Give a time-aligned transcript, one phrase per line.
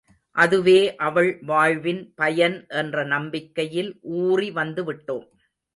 [0.35, 3.91] அதுவே அவள் வாழ்வின் பயன் என்ற நம்பிக்கையில்
[4.01, 5.27] ஊறி வந்துவிட்டோம்.